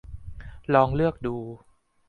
[0.73, 1.35] ลองเลือกดู